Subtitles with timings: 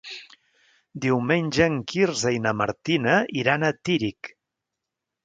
[1.03, 4.31] Diumenge en Quirze i na Martina iran a Tírig.